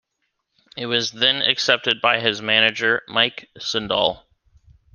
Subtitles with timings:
[0.75, 4.23] It then was accepted by his manager, Mike Sendall.